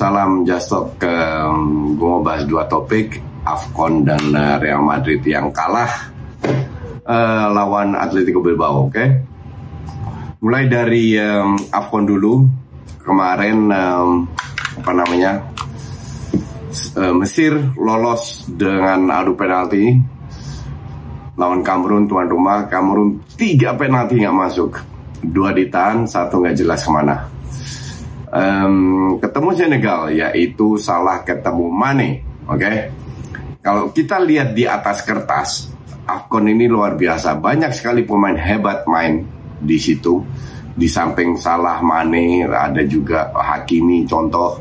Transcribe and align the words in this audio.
Salam 0.00 0.48
Jastok. 0.48 0.96
Um, 1.04 1.92
gue 2.00 2.08
mau 2.08 2.24
bahas 2.24 2.48
dua 2.48 2.64
topik, 2.64 3.20
Afcon 3.44 4.00
dan 4.00 4.32
uh, 4.32 4.56
Real 4.56 4.80
Madrid 4.80 5.20
yang 5.28 5.52
kalah 5.52 6.08
uh, 7.04 7.52
lawan 7.52 7.92
Atletico 7.92 8.40
Bilbao, 8.40 8.88
oke? 8.88 8.96
Okay? 8.96 9.08
Mulai 10.40 10.72
dari 10.72 11.20
um, 11.20 11.60
Afcon 11.68 12.08
dulu, 12.08 12.48
kemarin 13.04 13.68
um, 13.68 14.24
apa 14.80 14.92
namanya 14.96 15.52
uh, 16.96 17.12
Mesir 17.12 17.52
lolos 17.76 18.48
dengan 18.48 19.04
adu 19.12 19.36
penalti 19.36 20.00
lawan 21.36 21.60
Kamerun 21.60 22.08
tuan 22.08 22.24
rumah. 22.24 22.64
Kamerun 22.72 23.20
tiga 23.36 23.76
penalti 23.76 24.16
nggak 24.16 24.32
masuk, 24.48 24.80
dua 25.20 25.52
ditahan, 25.52 26.08
satu 26.08 26.40
nggak 26.40 26.56
jelas 26.56 26.80
ke 26.80 26.88
mana 26.88 27.29
um, 28.30 29.18
ketemu 29.18 29.48
Senegal 29.54 30.00
yaitu 30.14 30.78
salah 30.78 31.22
ketemu 31.26 31.66
Mane. 31.68 32.10
Oke, 32.50 32.66
okay? 32.66 32.76
kalau 33.62 33.94
kita 33.94 34.18
lihat 34.18 34.56
di 34.56 34.66
atas 34.66 35.06
kertas, 35.06 35.70
Afcon 36.06 36.50
ini 36.50 36.66
luar 36.66 36.98
biasa. 36.98 37.38
Banyak 37.38 37.70
sekali 37.70 38.02
pemain 38.02 38.34
hebat 38.34 38.86
main 38.90 39.22
di 39.60 39.78
situ. 39.78 40.18
Di 40.70 40.86
samping 40.86 41.36
Salah 41.36 41.82
Mane 41.82 42.46
ada 42.46 42.80
juga 42.86 43.30
Hakimi 43.34 44.06
contoh. 44.06 44.58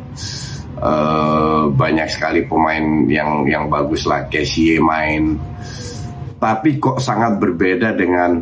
Uh, 0.79 1.67
banyak 1.75 2.07
sekali 2.07 2.47
pemain 2.47 3.03
yang 3.11 3.43
yang 3.43 3.67
bagus 3.67 4.07
lah, 4.07 4.27
Kessie 4.31 4.79
main. 4.79 5.35
Tapi 6.39 6.79
kok 6.79 7.03
sangat 7.03 7.35
berbeda 7.35 7.91
dengan 7.95 8.39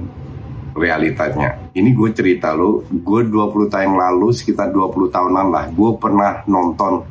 realitanya. 0.78 1.67
Ini 1.78 1.94
gue 1.94 2.09
cerita 2.09 2.58
lo, 2.58 2.81
gue 2.89 3.22
20 3.30 3.70
tahun 3.70 3.86
yang 3.94 3.97
lalu, 4.02 4.33
sekitar 4.33 4.73
20 4.73 5.14
tahunan 5.14 5.47
lah, 5.53 5.70
gue 5.70 5.92
pernah 6.02 6.42
nonton, 6.50 7.06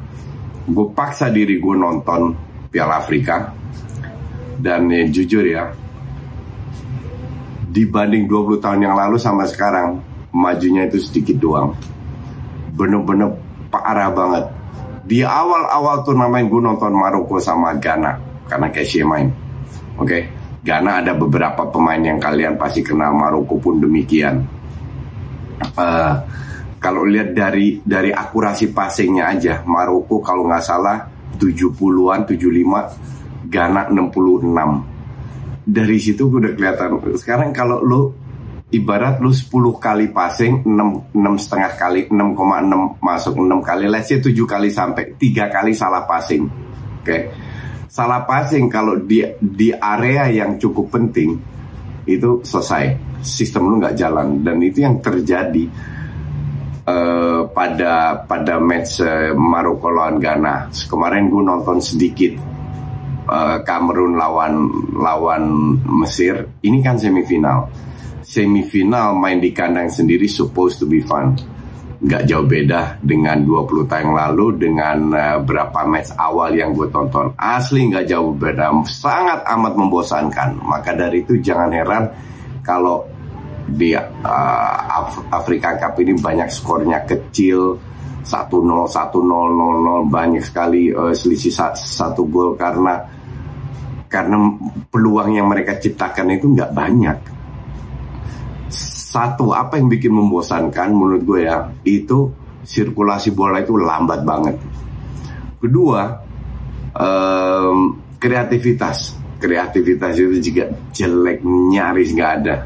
gue 0.66 0.86
paksa 0.90 1.30
diri 1.30 1.62
gue 1.62 1.74
nonton 1.78 2.34
Piala 2.66 2.98
Afrika. 2.98 3.54
Dan 4.58 4.90
ya, 4.90 5.06
jujur 5.06 5.46
ya, 5.46 5.70
dibanding 7.70 8.26
20 8.26 8.58
tahun 8.58 8.90
yang 8.90 8.98
lalu 8.98 9.22
sama 9.22 9.46
sekarang, 9.46 10.02
majunya 10.34 10.90
itu 10.90 10.98
sedikit 10.98 11.38
doang. 11.38 11.70
Bener-bener 12.74 13.38
parah 13.70 14.10
banget. 14.10 14.50
Di 15.06 15.22
awal-awal 15.22 16.02
turnamen 16.02 16.50
gue 16.50 16.58
nonton 16.58 16.90
Maroko 16.90 17.38
sama 17.38 17.78
Ghana, 17.78 18.18
karena 18.50 18.66
Casey 18.74 19.06
main. 19.06 19.30
Oke, 19.94 20.10
okay? 20.10 20.22
Ghana 20.66 21.06
ada 21.06 21.14
beberapa 21.14 21.70
pemain 21.70 22.02
yang 22.02 22.18
kalian 22.18 22.58
pasti 22.58 22.82
kenal 22.82 23.14
Maroko 23.14 23.54
pun 23.62 23.78
demikian. 23.78 24.42
Uh, 25.78 26.14
kalau 26.82 27.06
lihat 27.06 27.32
dari 27.32 27.78
dari 27.80 28.10
akurasi 28.10 28.74
passingnya 28.74 29.30
aja 29.30 29.62
Maroko 29.62 30.18
kalau 30.18 30.44
nggak 30.50 30.64
salah 30.66 31.06
70-an 31.38 32.26
75 32.28 33.48
Ghana 33.48 33.88
66 33.94 35.66
dari 35.66 35.98
situ 35.98 36.30
udah 36.30 36.52
kelihatan 36.54 37.02
sekarang 37.18 37.50
kalau 37.50 37.82
lu 37.82 38.00
ibarat 38.70 39.18
lu 39.18 39.34
10 39.34 39.50
kali 39.82 40.14
passing 40.14 40.62
6 40.62 41.14
6 41.16 41.42
setengah 41.42 41.72
kali 41.74 42.00
6,6 42.10 43.02
masuk 43.02 43.34
6 43.34 43.66
kali 43.66 43.84
let's 43.90 44.06
say 44.06 44.18
7 44.22 44.30
kali 44.46 44.68
sampai 44.70 45.14
3 45.18 45.50
kali 45.50 45.72
salah 45.74 46.06
passing 46.06 46.46
oke 46.46 47.02
okay? 47.02 47.45
Salah 47.96 48.28
passing 48.28 48.68
kalau 48.68 49.00
di 49.00 49.24
di 49.40 49.72
area 49.72 50.28
yang 50.28 50.60
cukup 50.60 50.92
penting 50.92 51.32
itu 52.04 52.44
selesai. 52.44 52.92
Sistem 53.24 53.72
lu 53.72 53.80
nggak 53.80 53.96
jalan. 53.96 54.44
Dan 54.44 54.60
itu 54.60 54.84
yang 54.84 55.00
terjadi 55.00 55.64
uh, 56.84 57.48
pada 57.48 58.20
pada 58.28 58.60
match 58.60 59.00
uh, 59.00 59.32
Maroko 59.32 59.88
lawan 59.88 60.20
Ghana. 60.20 60.68
Kemarin 60.84 61.32
gue 61.32 61.40
nonton 61.40 61.80
sedikit 61.80 62.36
uh, 63.32 63.64
lawan 63.64 64.54
lawan 64.92 65.44
Mesir. 66.04 66.60
Ini 66.60 66.78
kan 66.84 67.00
semifinal. 67.00 67.72
Semifinal 68.20 69.16
main 69.16 69.40
di 69.40 69.56
kandang 69.56 69.88
sendiri 69.88 70.28
supposed 70.28 70.76
to 70.76 70.84
be 70.84 71.00
fun 71.00 71.32
nggak 71.96 72.22
jauh 72.28 72.44
beda 72.44 73.00
dengan 73.00 73.40
20 73.40 73.88
tahun 73.88 74.12
lalu 74.12 74.46
dengan 74.60 74.98
uh, 75.16 75.38
berapa 75.40 75.80
match 75.88 76.12
awal 76.20 76.52
yang 76.52 76.76
gue 76.76 76.88
tonton. 76.92 77.32
Asli 77.40 77.88
nggak 77.88 78.04
jauh 78.04 78.36
beda 78.36 78.68
sangat 78.84 79.40
amat 79.48 79.74
membosankan. 79.74 80.60
Maka 80.60 80.92
dari 80.92 81.24
itu 81.24 81.40
jangan 81.40 81.72
heran 81.72 82.04
kalau 82.60 83.06
di 83.66 83.96
uh, 83.96 84.76
Af 84.86 85.24
Afrika 85.32 85.74
Cup 85.80 85.96
ini 86.00 86.14
banyak 86.16 86.48
skornya 86.52 87.02
kecil. 87.08 87.78
1-0 88.26 88.50
1-0 88.50 89.22
0-0 89.22 90.10
banyak 90.10 90.42
sekali 90.42 90.90
uh, 90.90 91.14
selisih 91.14 91.54
satu 91.78 92.26
gol 92.26 92.58
karena 92.58 92.98
karena 94.10 94.50
peluang 94.90 95.30
yang 95.30 95.46
mereka 95.46 95.78
ciptakan 95.78 96.34
itu 96.34 96.50
nggak 96.50 96.74
banyak 96.74 97.18
satu 99.06 99.54
apa 99.54 99.78
yang 99.78 99.86
bikin 99.86 100.10
membosankan 100.10 100.90
menurut 100.90 101.22
gue 101.22 101.40
ya 101.46 101.70
itu 101.86 102.26
sirkulasi 102.66 103.30
bola 103.30 103.62
itu 103.62 103.78
lambat 103.78 104.26
banget. 104.26 104.58
Kedua 105.62 106.02
um, 106.90 108.02
kreativitas. 108.18 109.14
Kreativitas 109.38 110.18
itu 110.18 110.50
juga 110.50 110.74
jelek 110.90 111.46
nyaris 111.46 112.10
nggak 112.18 112.32
ada. 112.42 112.56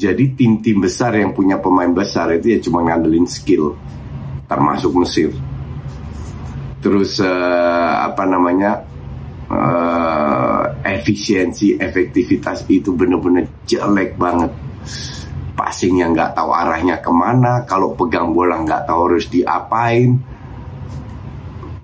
Jadi 0.00 0.32
tim-tim 0.32 0.80
besar 0.80 1.12
yang 1.12 1.36
punya 1.36 1.60
pemain 1.60 1.92
besar 1.92 2.32
itu 2.32 2.56
ya 2.56 2.58
cuma 2.64 2.80
ngandelin 2.80 3.28
skill 3.28 3.76
termasuk 4.48 4.96
Mesir. 4.96 5.36
Terus 6.80 7.20
uh, 7.20 7.92
apa 8.08 8.24
namanya 8.24 8.80
uh, 9.52 10.64
efisiensi 10.80 11.76
efektivitas 11.76 12.64
itu 12.72 12.96
bener-bener 12.96 13.44
jelek 13.68 14.16
banget 14.16 14.69
passing 15.54 16.00
yang 16.00 16.16
nggak 16.16 16.32
tahu 16.32 16.50
arahnya 16.56 17.04
ke 17.04 17.12
mana, 17.12 17.68
kalau 17.68 17.92
pegang 17.92 18.32
bola 18.32 18.60
nggak 18.64 18.88
tahu 18.88 19.12
harus 19.12 19.28
diapain. 19.28 20.16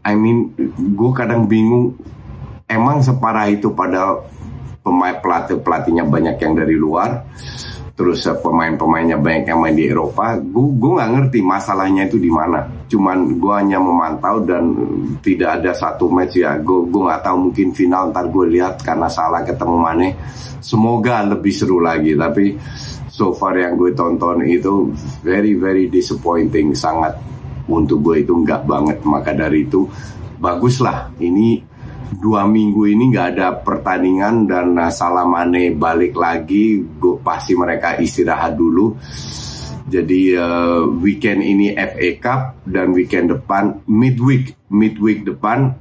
I 0.07 0.15
mean, 0.15 0.55
gue 0.97 1.11
kadang 1.13 1.51
bingung, 1.51 1.99
emang 2.71 3.03
separah 3.03 3.51
itu 3.51 3.75
pada 3.75 4.23
pemain 4.81 5.19
pelatih 5.19 5.59
pelatihnya 5.59 6.07
banyak 6.07 6.39
yang 6.39 6.55
dari 6.55 6.79
luar, 6.79 7.27
terus 7.97 8.29
uh, 8.29 8.37
pemain-pemainnya 8.37 9.17
banyak 9.17 9.49
yang 9.49 9.61
main 9.65 9.73
di 9.73 9.89
Eropa. 9.89 10.37
Gue 10.39 10.93
nggak 11.01 11.11
ngerti 11.17 11.41
masalahnya 11.41 12.05
itu 12.07 12.21
di 12.21 12.29
mana. 12.29 12.63
Cuman 12.87 13.41
gue 13.41 13.55
hanya 13.57 13.81
memantau 13.81 14.45
dan 14.45 14.77
tidak 15.25 15.59
ada 15.59 15.73
satu 15.73 16.13
match 16.13 16.39
ya. 16.39 16.61
Gue 16.61 16.87
gue 16.87 17.03
nggak 17.03 17.25
tahu 17.25 17.51
mungkin 17.51 17.73
final 17.73 18.13
ntar 18.13 18.29
gue 18.29 18.47
lihat 18.53 18.85
karena 18.85 19.09
salah 19.09 19.43
ketemu 19.43 19.77
Mane. 19.81 20.09
Semoga 20.61 21.25
lebih 21.25 21.51
seru 21.57 21.81
lagi. 21.81 22.13
Tapi 22.13 22.55
so 23.11 23.33
far 23.33 23.57
yang 23.57 23.81
gue 23.81 23.97
tonton 23.97 24.45
itu 24.45 24.93
very 25.25 25.57
very 25.57 25.89
disappointing 25.89 26.77
sangat 26.77 27.17
untuk 27.67 28.05
gue 28.05 28.23
itu 28.23 28.33
nggak 28.45 28.63
banget 28.69 28.99
maka 29.03 29.35
dari 29.35 29.67
itu 29.67 29.89
baguslah 30.39 31.11
ini 31.19 31.65
dua 32.17 32.49
minggu 32.49 32.89
ini 32.89 33.13
nggak 33.13 33.29
ada 33.37 33.49
pertandingan 33.61 34.49
dan 34.49 34.77
Salamane 34.89 35.73
balik 35.77 36.17
lagi 36.17 36.81
gue 36.81 37.21
pasti 37.21 37.53
mereka 37.53 38.01
istirahat 38.01 38.57
dulu 38.57 38.97
jadi 39.87 40.23
uh, 40.41 40.83
weekend 40.99 41.47
ini 41.47 41.77
FA 41.77 42.09
Cup 42.19 42.41
dan 42.67 42.91
weekend 42.91 43.31
depan 43.31 43.85
midweek 43.87 44.57
midweek 44.73 45.23
depan 45.23 45.77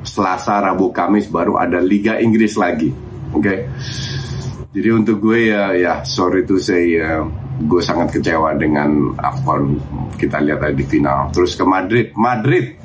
Selasa 0.00 0.64
Rabu 0.64 0.96
Kamis 0.96 1.28
baru 1.28 1.60
ada 1.60 1.76
Liga 1.82 2.16
Inggris 2.16 2.56
lagi 2.56 3.10
Oke. 3.30 3.46
Okay? 3.46 3.58
Jadi 4.70 4.88
untuk 4.94 5.18
gue 5.18 5.50
ya 5.50 5.74
ya 5.74 5.94
sorry 6.06 6.46
to 6.46 6.58
say 6.62 6.94
uh, 6.98 7.26
gue 7.58 7.82
sangat 7.82 8.14
kecewa 8.14 8.54
dengan 8.54 9.14
Afcon 9.18 9.74
kita 10.14 10.38
lihat 10.38 10.62
tadi 10.62 10.78
di 10.78 10.86
final. 10.86 11.30
Terus 11.34 11.58
ke 11.58 11.64
Madrid, 11.66 12.14
Madrid, 12.14 12.78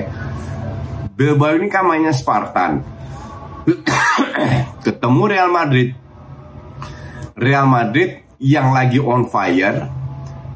Bilbao 1.14 1.54
ini 1.54 1.70
kan 1.70 1.87
mainnya 1.87 2.10
Spartan. 2.10 2.82
Ketemu 4.84 5.22
Real 5.31 5.55
Madrid 5.55 6.02
Real 7.43 7.64
Madrid 7.64 8.22
yang 8.43 8.75
lagi 8.75 9.00
on 9.00 9.26
fire 9.31 9.87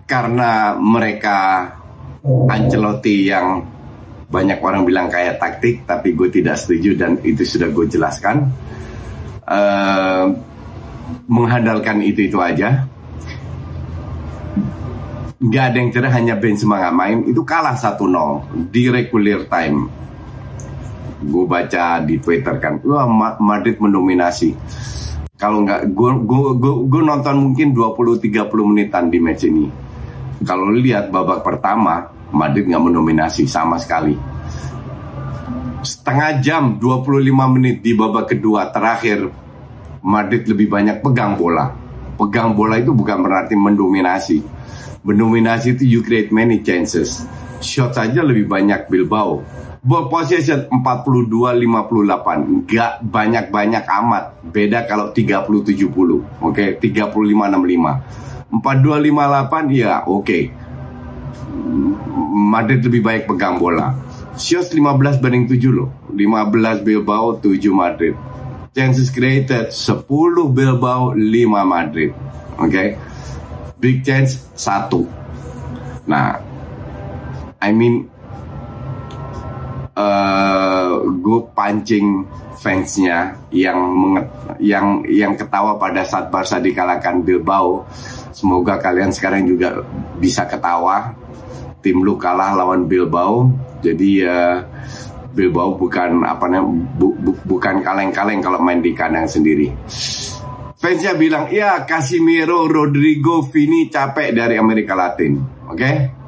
karena 0.07 0.75
mereka 0.79 1.71
Ancelotti 2.27 3.27
yang 3.31 3.63
banyak 4.37 4.61
orang 4.61 4.85
bilang 4.85 5.09
kayak 5.09 5.41
taktik 5.41 5.89
tapi 5.89 6.13
gue 6.13 6.29
tidak 6.29 6.61
setuju 6.61 6.93
dan 6.93 7.17
itu 7.25 7.41
sudah 7.41 7.73
gue 7.73 7.87
jelaskan. 7.89 8.53
Uh, 9.49 10.37
mengandalkan 11.25 12.05
itu 12.05 12.29
itu 12.29 12.37
aja. 12.37 12.85
Nggak 15.41 15.65
ada 15.73 15.77
yang 15.81 15.91
cerah 15.95 16.13
hanya 16.13 16.35
Benzema 16.37 16.77
nggak 16.85 16.97
main. 16.97 17.19
Itu 17.25 17.49
kalah 17.49 17.81
1-0 17.81 18.69
di 18.69 18.93
regular 18.93 19.49
time. 19.49 19.89
Gue 21.25 21.45
baca 21.49 22.05
di 22.05 22.21
Twitter 22.21 22.61
kan 22.61 22.77
wah 22.85 23.09
Madrid 23.41 23.81
mendominasi. 23.81 24.53
Kalau 25.41 25.65
nggak 25.65 25.97
gue 25.97 27.03
nonton 27.05 27.37
mungkin 27.41 27.73
20-30 27.73 28.53
menitan 28.69 29.09
di 29.09 29.17
match 29.17 29.49
ini. 29.49 29.67
Kalau 30.45 30.69
lihat 30.69 31.09
babak 31.09 31.41
pertama 31.41 32.16
Madrid 32.37 32.69
nggak 32.69 32.85
mendominasi 32.85 33.49
sama 33.49 33.81
sekali. 33.81 34.13
Setengah 35.81 36.45
jam 36.45 36.77
25 36.77 37.33
menit 37.57 37.81
di 37.81 37.97
babak 37.97 38.37
kedua 38.37 38.69
terakhir 38.69 39.25
Madrid 40.05 40.45
lebih 40.45 40.69
banyak 40.69 41.01
pegang 41.01 41.41
bola. 41.41 41.73
Pegang 42.21 42.53
bola 42.53 42.77
itu 42.77 42.93
bukan 42.93 43.25
berarti 43.25 43.57
mendominasi. 43.57 44.39
Mendominasi 45.03 45.81
itu 45.81 45.85
you 45.99 46.01
create 46.05 46.29
many 46.29 46.61
chances. 46.61 47.25
Shot 47.65 47.97
saja 47.97 48.21
lebih 48.21 48.45
banyak 48.45 48.93
Bilbao. 48.93 49.41
Ball 49.87 50.11
possession 50.11 50.67
42-58 50.83 52.67
Gak 52.67 53.07
banyak-banyak 53.07 53.85
amat. 53.87 54.43
Beda 54.51 54.83
kalau 54.83 55.15
30-70 55.15 56.43
Oke, 56.43 56.75
okay? 56.83 56.91
35-65 57.07 58.27
42-58 58.47 59.75
ya 59.75 60.07
oke. 60.07 60.23
okay. 60.23 60.43
Madrid 62.33 62.85
lebih 62.85 63.03
baik 63.05 63.23
pegang 63.29 63.61
bola. 63.61 63.97
Shots 64.37 64.73
15 64.73 65.21
banding 65.23 65.49
7 65.49 65.73
loh. 65.73 65.89
15 66.13 66.85
Bilbao 66.85 67.41
7 67.41 67.73
Madrid. 67.73 68.15
Chances 68.77 69.09
created 69.09 69.73
10 69.73 70.05
Bilbao 70.53 71.17
5 71.17 71.23
Madrid. 71.65 72.13
Oke? 72.61 72.69
Okay? 72.69 72.89
Big 73.77 74.05
chance 74.05 74.49
1 74.57 76.09
Nah 76.09 76.41
I 77.61 77.73
mean 77.75 78.09
uh, 79.97 81.01
gue 81.09 81.41
pancing 81.57 82.29
fansnya 82.61 83.37
yang 83.53 83.79
menget, 83.97 84.27
yang 84.61 84.87
yang 85.09 85.33
ketawa 85.35 85.81
pada 85.81 86.05
saat 86.05 86.29
Barca 86.29 86.61
dikalahkan 86.61 87.25
Bilbao. 87.25 87.89
Semoga 88.37 88.77
kalian 88.77 89.11
sekarang 89.11 89.49
juga 89.49 89.81
bisa 90.21 90.45
ketawa. 90.45 91.17
Tim 91.81 92.03
lu 92.03 92.19
kalah 92.21 92.53
lawan 92.53 92.85
Bilbao, 92.85 93.49
jadi 93.81 94.11
uh, 94.27 94.57
Bilbao 95.33 95.77
bukan 95.77 96.25
apa 96.25 96.49
namanya 96.51 96.99
bu, 96.99 97.15
bu, 97.15 97.31
bukan 97.47 97.85
kaleng-kaleng 97.85 98.41
kalau 98.43 98.59
main 98.59 98.83
di 98.83 98.91
kandang 98.97 99.29
sendiri. 99.29 99.71
Fansnya 100.77 101.17
bilang, 101.17 101.49
ya 101.49 101.89
Casimiro, 101.89 102.69
Rodrigo, 102.69 103.41
Vini 103.49 103.89
capek 103.89 104.35
dari 104.35 104.61
Amerika 104.61 104.93
Latin, 104.93 105.41
oke? 105.73 105.79
Okay? 105.79 106.26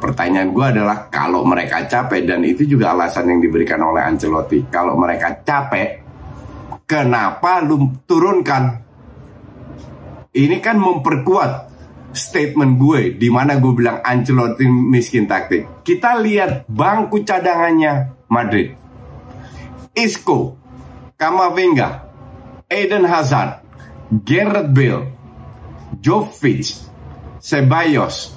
Pertanyaan 0.00 0.56
gue 0.56 0.64
adalah 0.64 1.12
kalau 1.12 1.44
mereka 1.44 1.84
capek 1.84 2.24
dan 2.24 2.40
itu 2.40 2.64
juga 2.64 2.96
alasan 2.96 3.36
yang 3.36 3.40
diberikan 3.44 3.84
oleh 3.84 4.00
Ancelotti. 4.00 4.64
Kalau 4.72 4.96
mereka 4.96 5.44
capek, 5.44 6.00
kenapa 6.88 7.60
lu 7.60 8.00
turunkan? 8.08 8.80
Ini 10.32 10.56
kan 10.64 10.80
memperkuat 10.80 11.52
statement 12.16 12.80
gue 12.80 13.14
di 13.20 13.28
mana 13.28 13.60
gue 13.60 13.72
bilang 13.76 14.00
Ancelotti 14.00 14.64
miskin 14.66 15.28
taktik. 15.28 15.84
Kita 15.84 16.16
lihat 16.16 16.64
bangku 16.64 17.20
cadangannya 17.20 18.24
Madrid. 18.32 18.72
Isco, 19.92 20.56
Kamavinga, 21.20 22.08
Eden 22.70 23.04
Hazard, 23.04 23.60
Gareth 24.24 24.70
Bale, 24.72 25.12
Jovic, 26.00 26.78
Ceballos, 27.42 28.32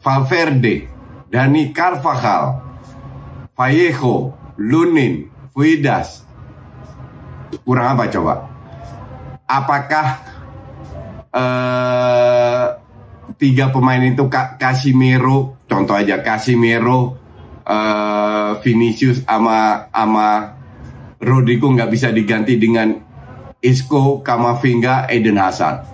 Valverde, 0.00 0.95
Dani 1.36 1.68
Carvajal, 1.68 2.64
Vallejo, 3.52 4.32
Lunin, 4.56 5.28
Fuidas. 5.52 6.24
Kurang 7.60 7.92
apa 7.92 8.08
coba? 8.08 8.34
Apakah 9.44 10.06
uh, 11.36 12.64
tiga 13.36 13.68
pemain 13.68 14.00
itu 14.00 14.24
Casimiro, 14.32 15.60
contoh 15.68 15.92
aja 15.92 16.24
Casimiro, 16.24 17.20
uh, 17.68 18.56
Vinicius 18.64 19.20
ama 19.28 19.92
ama 19.92 20.56
Rodrigo 21.20 21.68
nggak 21.68 21.92
bisa 21.92 22.16
diganti 22.16 22.56
dengan 22.56 22.96
Isco, 23.60 24.24
Kamavinga, 24.24 25.12
Eden 25.12 25.36
Hazard 25.36 25.84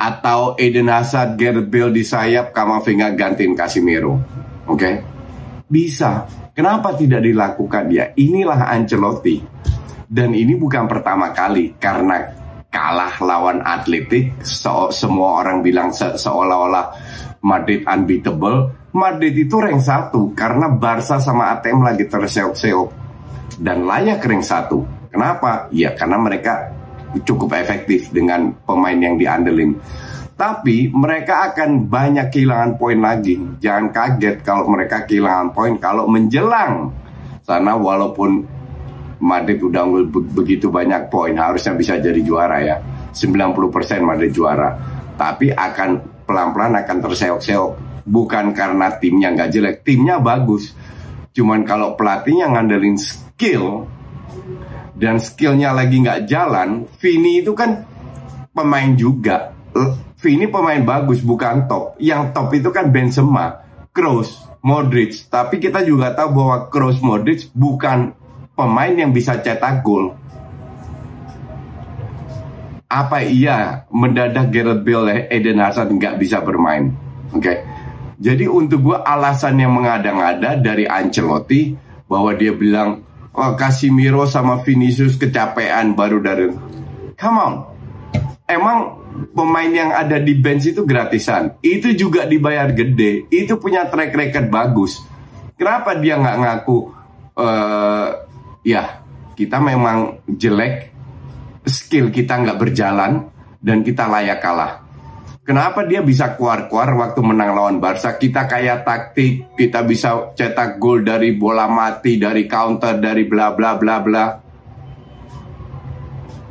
atau 0.00 0.56
Eden 0.56 0.88
Hazard, 0.88 1.36
Gareth 1.36 1.68
Bale 1.68 1.92
di 1.92 2.00
sayap, 2.00 2.56
Kamavinga 2.56 3.12
gantiin 3.12 3.52
Casimiro 3.52 4.48
Oke? 4.70 4.78
Okay? 4.78 4.94
Bisa. 5.66 6.26
Kenapa 6.54 6.94
tidak 6.94 7.26
dilakukan 7.26 7.90
ya? 7.90 8.14
Inilah 8.14 8.70
Ancelotti. 8.70 9.42
Dan 10.10 10.34
ini 10.34 10.58
bukan 10.58 10.90
pertama 10.90 11.30
kali 11.30 11.78
karena 11.78 12.18
kalah 12.70 13.18
lawan 13.22 13.62
Atletik, 13.62 14.42
so, 14.46 14.90
semua 14.94 15.42
orang 15.42 15.62
bilang 15.62 15.90
se 15.94 16.18
seolah-olah 16.18 16.86
Madrid 17.42 17.86
unbeatable. 17.86 18.74
Madrid 18.90 19.34
itu 19.38 19.54
rank 19.58 19.82
satu 19.82 20.34
karena 20.34 20.66
Barca 20.66 21.22
sama 21.22 21.54
ATM 21.54 21.86
lagi 21.86 22.10
terseok-seok 22.10 22.88
dan 23.62 23.86
layak 23.86 24.22
rank 24.22 24.42
satu. 24.42 24.82
Kenapa? 25.10 25.70
Ya 25.70 25.94
karena 25.94 26.18
mereka 26.18 26.74
cukup 27.22 27.54
efektif 27.58 28.10
dengan 28.10 28.54
pemain 28.66 28.98
yang 28.98 29.14
diandelin. 29.18 29.78
Tapi 30.40 30.88
mereka 30.88 31.52
akan 31.52 31.84
banyak 31.84 32.32
kehilangan 32.32 32.80
poin 32.80 32.96
lagi. 32.96 33.36
Jangan 33.60 33.92
kaget 33.92 34.40
kalau 34.40 34.72
mereka 34.72 35.04
kehilangan 35.04 35.52
poin 35.52 35.76
kalau 35.76 36.08
menjelang 36.08 36.96
sana 37.44 37.76
walaupun 37.76 38.48
Madrid 39.20 39.60
udah 39.60 39.84
unggul 39.84 40.08
begitu 40.08 40.72
banyak 40.72 41.12
poin 41.12 41.36
harusnya 41.36 41.76
bisa 41.76 42.00
jadi 42.00 42.16
juara 42.24 42.56
ya. 42.64 42.80
90% 43.12 44.00
Madrid 44.00 44.32
juara. 44.32 44.80
Tapi 45.20 45.52
akan 45.52 46.24
pelan-pelan 46.24 46.72
akan 46.88 46.96
terseok-seok. 47.04 47.70
Bukan 48.08 48.56
karena 48.56 48.96
timnya 48.96 49.36
nggak 49.36 49.50
jelek, 49.52 49.76
timnya 49.84 50.24
bagus. 50.24 50.72
Cuman 51.36 51.68
kalau 51.68 52.00
pelatihnya 52.00 52.48
ngandelin 52.48 52.96
skill 52.96 53.84
dan 54.96 55.20
skillnya 55.20 55.76
lagi 55.76 56.00
nggak 56.00 56.24
jalan, 56.24 56.88
Vini 56.96 57.44
itu 57.44 57.52
kan 57.52 57.84
pemain 58.56 58.96
juga. 58.96 59.52
Vini 60.20 60.46
pemain 60.52 60.84
bagus 60.84 61.24
bukan 61.24 61.64
top. 61.64 61.96
Yang 61.96 62.36
top 62.36 62.48
itu 62.52 62.68
kan 62.68 62.92
Benzema, 62.92 63.64
Kroos, 63.90 64.36
Modric. 64.60 65.26
Tapi 65.32 65.56
kita 65.56 65.80
juga 65.80 66.12
tahu 66.12 66.36
bahwa 66.36 66.56
Kroos, 66.68 67.00
Modric 67.00 67.48
bukan 67.56 68.12
pemain 68.52 68.92
yang 68.92 69.16
bisa 69.16 69.40
cetak 69.40 69.80
gol 69.80 70.12
apa 72.90 73.22
iya 73.22 73.86
mendadak 73.94 74.50
Gareth 74.50 74.82
Bale 74.82 75.30
Eden 75.30 75.62
Hazard 75.62 75.94
nggak 75.94 76.18
bisa 76.18 76.42
bermain 76.42 76.90
oke 77.30 77.40
okay? 77.40 77.62
jadi 78.18 78.50
untuk 78.50 78.82
gue 78.82 78.98
alasan 78.98 79.62
yang 79.62 79.72
mengada-ngada 79.72 80.58
dari 80.58 80.90
Ancelotti 80.90 81.72
bahwa 82.10 82.34
dia 82.34 82.50
bilang 82.50 83.06
oh, 83.32 83.54
Casimiro 83.54 84.26
sama 84.26 84.58
Vinicius 84.66 85.14
kecapean 85.14 85.94
baru 85.94 86.18
dari 86.18 86.50
come 87.14 87.38
on 87.38 87.54
emang 88.50 88.99
pemain 89.34 89.70
yang 89.70 89.90
ada 89.92 90.16
di 90.16 90.36
bench 90.38 90.72
itu 90.72 90.82
gratisan 90.88 91.58
itu 91.60 91.92
juga 91.92 92.24
dibayar 92.24 92.72
gede 92.72 93.28
itu 93.28 93.56
punya 93.60 93.86
track 93.86 94.16
record 94.16 94.46
bagus 94.48 95.00
kenapa 95.54 95.96
dia 95.98 96.16
nggak 96.16 96.36
ngaku 96.40 96.78
uh, 97.36 98.08
ya 98.64 99.02
kita 99.36 99.56
memang 99.60 100.24
jelek 100.28 100.90
skill 101.64 102.08
kita 102.08 102.40
nggak 102.40 102.58
berjalan 102.60 103.30
dan 103.60 103.84
kita 103.84 104.08
layak 104.08 104.40
kalah. 104.40 104.84
Kenapa 105.40 105.82
dia 105.82 106.04
bisa 106.04 106.36
keluar-keluar 106.36 106.94
waktu 106.96 107.20
menang 107.24 107.56
lawan 107.56 107.76
Barca? 107.80 108.14
Kita 108.14 108.46
kayak 108.46 108.86
taktik, 108.86 109.56
kita 109.56 109.82
bisa 109.82 110.36
cetak 110.36 110.78
gol 110.78 111.02
dari 111.02 111.34
bola 111.34 111.66
mati, 111.66 112.20
dari 112.20 112.44
counter, 112.46 113.00
dari 113.00 113.24
bla 113.26 113.52
bla 113.56 113.74
bla 113.74 113.96
bla. 113.98 114.24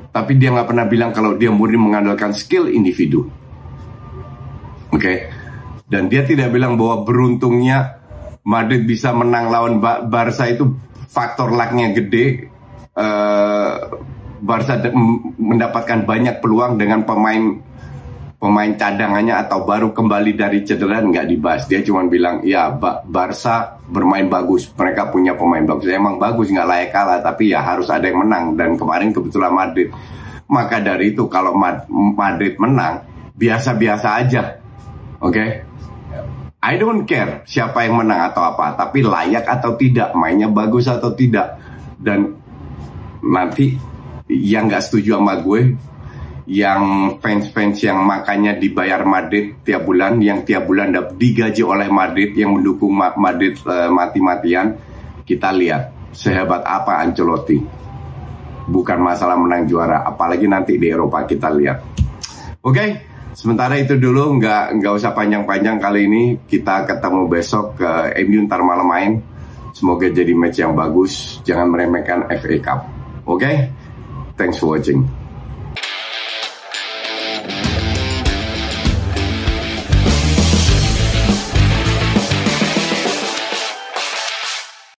Tapi 0.09 0.31
dia 0.37 0.49
nggak 0.49 0.67
pernah 0.67 0.85
bilang 0.89 1.13
kalau 1.13 1.37
dia 1.37 1.53
murni 1.53 1.77
mengandalkan 1.77 2.33
skill 2.33 2.65
individu. 2.65 3.29
Oke, 4.89 4.97
okay? 4.97 5.17
dan 5.85 6.09
dia 6.09 6.25
tidak 6.25 6.49
bilang 6.49 6.73
bahwa 6.73 7.05
beruntungnya 7.05 8.01
Madrid 8.41 8.89
bisa 8.89 9.13
menang 9.13 9.53
lawan 9.53 9.77
Barca 9.81 10.49
itu 10.49 10.73
faktor 11.13 11.53
lucknya 11.53 11.93
gede. 11.93 12.49
Uh, 12.97 14.01
Barca 14.39 14.81
mendapatkan 15.37 16.07
banyak 16.07 16.41
peluang 16.41 16.79
dengan 16.79 17.05
pemain 17.05 17.59
pemain 18.39 18.71
cadangannya 18.71 19.35
atau 19.35 19.67
baru 19.67 19.91
kembali 19.91 20.31
dari 20.39 20.63
cedera 20.63 21.03
nggak 21.03 21.27
dibahas. 21.27 21.67
Dia 21.67 21.83
cuma 21.83 22.07
bilang, 22.07 22.39
ya 22.47 22.71
Barca 23.03 23.77
bermain 23.83 24.31
bagus, 24.31 24.71
mereka 24.79 25.11
punya 25.11 25.35
pemain 25.35 25.67
bagus. 25.67 25.91
Emang 25.91 26.15
bagus 26.15 26.47
nggak 26.47 26.67
layak 26.71 26.89
kalah, 26.95 27.19
tapi 27.19 27.51
ya 27.51 27.59
harus 27.59 27.91
ada 27.91 28.07
yang 28.07 28.23
menang. 28.23 28.55
Dan 28.55 28.79
kemarin 28.79 29.11
kebetulan 29.11 29.51
Madrid. 29.51 29.91
Maka 30.49 30.79
dari 30.79 31.13
itu 31.13 31.27
kalau 31.27 31.53
Madrid 31.91 32.55
menang, 32.57 33.03
biasa-biasa 33.35 34.07
aja, 34.23 34.57
oke? 35.21 35.35
Okay? 35.35 35.49
I 36.59 36.75
don't 36.75 37.07
care 37.07 37.43
siapa 37.47 37.87
yang 37.87 38.01
menang 38.03 38.33
atau 38.33 38.43
apa, 38.43 38.73
tapi 38.73 39.03
layak 39.03 39.45
atau 39.47 39.75
tidak, 39.75 40.15
mainnya 40.15 40.47
bagus 40.47 40.87
atau 40.87 41.11
tidak. 41.11 41.59
Dan 41.99 42.39
nanti 43.19 43.75
yang 44.31 44.71
nggak 44.71 44.83
setuju 44.83 45.19
sama 45.19 45.39
gue 45.43 45.75
yang 46.49 47.15
fans-fans 47.21 47.77
yang 47.85 48.01
makanya 48.01 48.57
dibayar 48.57 49.05
Madrid 49.05 49.61
tiap 49.61 49.85
bulan, 49.85 50.17
yang 50.17 50.41
tiap 50.41 50.65
bulan 50.65 50.89
digaji 51.13 51.61
oleh 51.61 51.85
Madrid, 51.93 52.33
yang 52.33 52.57
mendukung 52.57 52.97
Madrid 52.97 53.53
uh, 53.69 53.85
mati-matian, 53.93 54.73
kita 55.21 55.53
lihat 55.53 56.09
sehebat 56.09 56.65
apa 56.65 57.05
Ancelotti. 57.05 57.61
Bukan 58.65 58.97
masalah 58.97 59.37
menang 59.37 59.69
juara, 59.69 60.01
apalagi 60.01 60.49
nanti 60.49 60.81
di 60.81 60.89
Eropa 60.89 61.21
kita 61.29 61.53
lihat. 61.53 61.77
Oke, 62.65 62.73
okay, 62.73 62.89
sementara 63.37 63.77
itu 63.77 64.01
dulu, 64.01 64.41
nggak 64.41 64.81
nggak 64.81 64.93
usah 64.97 65.13
panjang-panjang 65.13 65.77
kali 65.77 66.09
ini. 66.09 66.23
Kita 66.49 66.89
ketemu 66.89 67.29
besok 67.29 67.77
ke 67.77 68.17
MU 68.25 68.49
ntar 68.49 68.65
malam 68.65 68.89
main. 68.89 69.11
Semoga 69.77 70.09
jadi 70.09 70.33
match 70.33 70.65
yang 70.65 70.73
bagus. 70.73 71.45
Jangan 71.45 71.69
meremehkan 71.69 72.25
FA 72.41 72.57
Cup. 72.57 72.79
Oke. 73.29 73.37
Okay? 73.37 73.55
Thanks 74.33 74.57
for 74.57 74.73
watching. 74.73 75.28